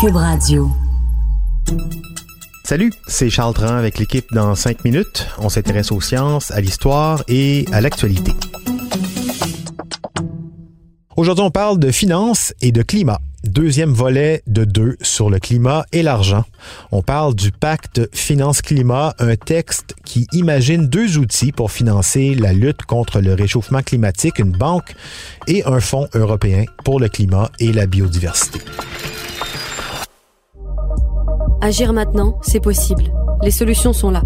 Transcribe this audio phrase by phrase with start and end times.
[0.00, 0.70] Cube Radio.
[2.62, 5.26] Salut, c'est Charles Tran avec l'équipe dans 5 minutes.
[5.38, 8.30] On s'intéresse aux sciences, à l'histoire et à l'actualité.
[11.16, 13.18] Aujourd'hui, on parle de finances et de climat.
[13.42, 16.44] Deuxième volet de deux sur le climat et l'argent.
[16.92, 22.82] On parle du pacte finance-climat, un texte qui imagine deux outils pour financer la lutte
[22.82, 24.94] contre le réchauffement climatique, une banque
[25.48, 28.60] et un fonds européen pour le climat et la biodiversité.
[31.60, 33.04] Agir maintenant, c'est possible.
[33.42, 34.22] Les solutions sont là.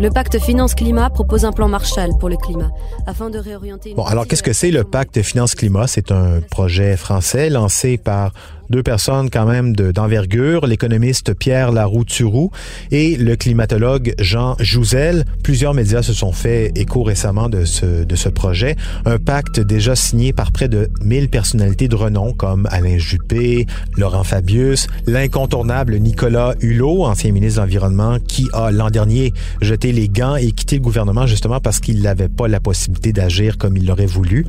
[0.00, 2.70] Le pacte finance-climat propose un plan Marshall pour le climat
[3.06, 3.92] afin de réorienter.
[3.94, 5.86] Bon, alors qu'est-ce que c'est le pacte finance-climat?
[5.86, 8.32] C'est un projet français lancé par
[8.70, 12.50] deux personnes quand même d'envergure, l'économiste Pierre Laroux-Turou
[12.90, 15.24] et le climatologue Jean Jouzel.
[15.42, 18.76] Plusieurs médias se sont fait écho récemment de ce, de ce projet.
[19.04, 23.66] Un pacte déjà signé par près de 1000 personnalités de renom comme Alain Juppé,
[23.96, 30.08] Laurent Fabius, l'incontournable Nicolas Hulot, ancien ministre de l'Environnement, qui a l'an dernier jeté les
[30.08, 33.86] gants et quitté le gouvernement justement parce qu'il n'avait pas la possibilité d'agir comme il
[33.86, 34.46] l'aurait voulu.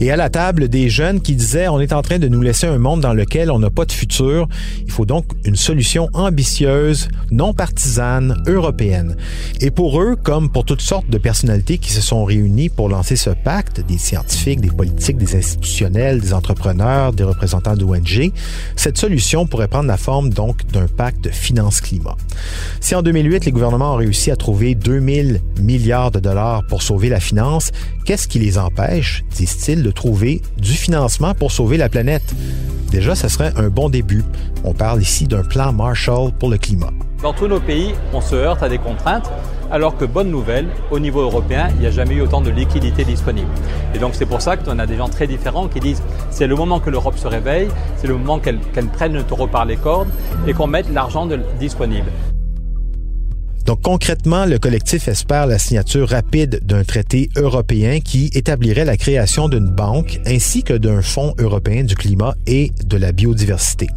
[0.00, 2.66] Et à la table, des jeunes qui disaient on est en train de nous laisser
[2.66, 4.48] un monde dans lequel on n'a pas de futur.
[4.84, 9.16] Il faut donc une solution ambitieuse, non partisane, européenne.
[9.60, 13.16] Et pour eux, comme pour toutes sortes de personnalités qui se sont réunies pour lancer
[13.16, 18.32] ce pacte, des scientifiques, des politiques, des institutionnels, des entrepreneurs, des représentants d'ONG,
[18.76, 22.16] cette solution pourrait prendre la forme donc d'un pacte finance-climat.
[22.80, 27.08] Si en 2008, les gouvernements ont réussi à trouver 2000 milliards de dollars pour sauver
[27.08, 27.70] la finance,
[28.04, 32.34] qu'est-ce qui les empêche, disent-ils, de trouver du financement pour sauver la planète?
[32.90, 34.24] Déjà, ça serait un bon début.
[34.64, 36.90] On parle ici d'un plan Marshall pour le climat.
[37.22, 39.30] Dans tous nos pays, on se heurte à des contraintes,
[39.70, 43.04] alors que bonne nouvelle, au niveau européen, il n'y a jamais eu autant de liquidités
[43.04, 43.50] disponibles.
[43.94, 46.56] Et donc c'est pour ça qu'on a des gens très différents qui disent c'est le
[46.56, 50.08] moment que l'Europe se réveille, c'est le moment qu'elle prenne le taureau par les cordes
[50.48, 51.28] et qu'on mette l'argent
[51.60, 52.10] disponible.
[53.66, 59.48] Donc concrètement, le collectif espère la signature rapide d'un traité européen qui établirait la création
[59.48, 63.88] d'une banque ainsi que d'un fonds européen du climat et de la biodiversité.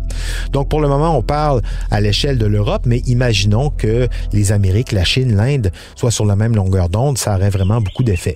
[0.52, 4.92] Donc pour le moment, on parle à l'échelle de l'Europe, mais imaginons que les Amériques,
[4.92, 8.36] la Chine, l'Inde soient sur la même longueur d'onde, ça aurait vraiment beaucoup d'effets.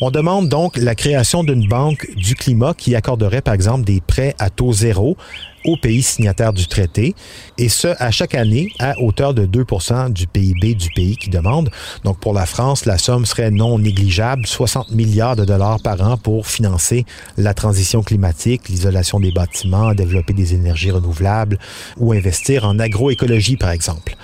[0.00, 4.34] On demande donc la création d'une banque du climat qui accorderait par exemple des prêts
[4.38, 5.16] à taux zéro
[5.64, 7.14] aux pays signataires du traité,
[7.58, 9.64] et ce, à chaque année, à hauteur de 2
[10.10, 11.70] du PIB du pays qui demande.
[12.04, 16.16] Donc, pour la France, la somme serait non négligeable, 60 milliards de dollars par an
[16.16, 17.04] pour financer
[17.36, 21.58] la transition climatique, l'isolation des bâtiments, développer des énergies renouvelables
[21.98, 24.16] ou investir en agroécologie, par exemple.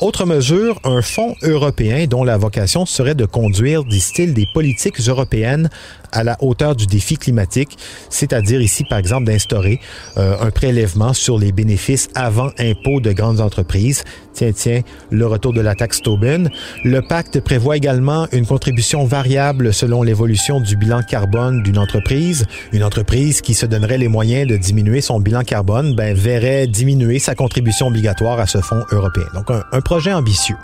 [0.00, 5.68] Autre mesure, un fonds européen dont la vocation serait de conduire, disent-ils, des politiques européennes
[6.12, 7.76] à la hauteur du défi climatique,
[8.10, 9.80] c'est-à-dire ici, par exemple, d'instaurer
[10.16, 14.04] euh, un prélèvement sur les bénéfices avant impôt de grandes entreprises.
[14.34, 14.80] Tiens, tiens,
[15.10, 16.44] le retour de la taxe Tobin.
[16.84, 22.46] Le pacte prévoit également une contribution variable selon l'évolution du bilan carbone d'une entreprise.
[22.72, 27.18] Une entreprise qui se donnerait les moyens de diminuer son bilan carbone, ben, verrait diminuer
[27.18, 29.26] sa contribution obligatoire à ce fonds européen.
[29.34, 30.56] Donc, un projet ambitieux.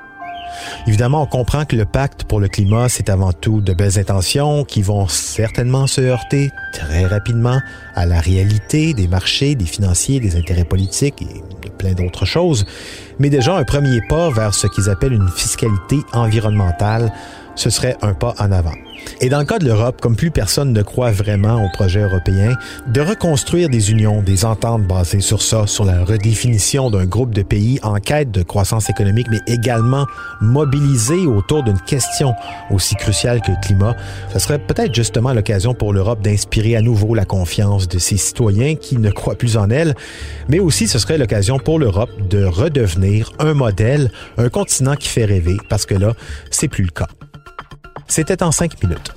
[0.86, 4.64] Évidemment, on comprend que le pacte pour le climat, c'est avant tout de belles intentions
[4.64, 7.60] qui vont certainement se heurter très rapidement
[7.94, 12.66] à la réalité des marchés, des financiers, des intérêts politiques et de plein d'autres choses.
[13.18, 17.12] Mais déjà, un premier pas vers ce qu'ils appellent une fiscalité environnementale,
[17.54, 18.74] ce serait un pas en avant.
[19.20, 22.56] Et dans le cas de l'Europe, comme plus personne ne croit vraiment au projet européen,
[22.86, 27.42] de reconstruire des unions, des ententes basées sur ça, sur la redéfinition d'un groupe de
[27.42, 30.06] pays en quête de croissance économique, mais également
[30.40, 32.34] mobilisés autour d'une question
[32.70, 33.94] aussi cruciale que le climat,
[34.32, 38.74] ce serait peut-être justement l'occasion pour l'Europe d'inspirer à nouveau la confiance de ses citoyens
[38.74, 39.94] qui ne croient plus en elle,
[40.48, 45.24] mais aussi ce serait l'occasion pour l'Europe de redevenir un modèle, un continent qui fait
[45.24, 46.14] rêver, parce que là,
[46.50, 47.08] c'est plus le cas.
[48.14, 49.12] C'était en cinq minutes.